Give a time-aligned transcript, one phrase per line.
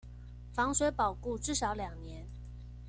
[0.55, 2.25] 防水保固至少兩年